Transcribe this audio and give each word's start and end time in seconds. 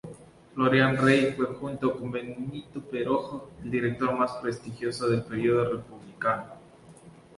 Florián 0.55 0.97
Rey 0.97 1.31
fue, 1.35 1.45
junto 1.45 1.93
con 1.95 2.09
Benito 2.11 2.81
Perojo, 2.81 3.51
el 3.63 3.69
director 3.69 4.17
más 4.17 4.31
prestigioso 4.41 5.07
del 5.07 5.21
período 5.21 5.73
republicano. 5.73 6.43